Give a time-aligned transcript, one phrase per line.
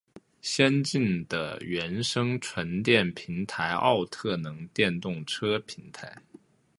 [0.41, 6.23] 先进的原生纯电平台奥特能电动车平台